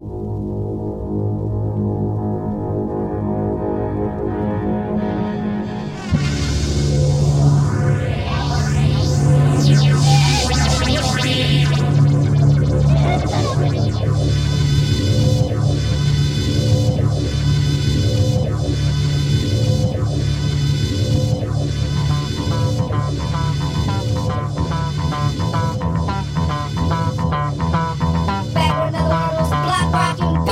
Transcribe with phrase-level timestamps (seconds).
[0.00, 0.27] ready
[30.20, 30.47] Uh-huh.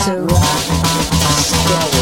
[0.00, 0.30] to rock,
[1.68, 1.99] rock,